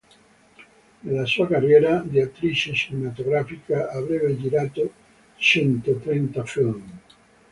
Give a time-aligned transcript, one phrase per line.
[1.01, 4.91] Nella sua carriera di attrice cinematografica, avrebbe girato
[5.35, 6.99] centotrenta film.